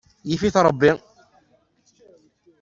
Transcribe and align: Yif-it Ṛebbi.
Yif-it 0.29 0.55
Ṛebbi. 0.65 0.91